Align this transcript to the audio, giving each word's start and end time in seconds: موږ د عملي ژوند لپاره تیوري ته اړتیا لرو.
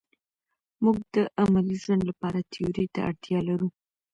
موږ 0.83 0.97
د 1.13 1.15
عملي 1.43 1.75
ژوند 1.83 2.01
لپاره 2.09 2.47
تیوري 2.51 2.85
ته 2.93 2.99
اړتیا 3.09 3.39
لرو. 3.49 3.67